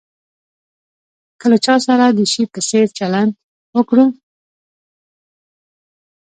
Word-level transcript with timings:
که 1.39 1.45
له 1.51 1.57
چا 1.65 1.75
سره 1.87 2.05
د 2.17 2.19
شي 2.31 2.43
په 2.53 2.59
څېر 2.69 2.87
چلند 2.97 3.31
وکړو. 3.75 4.05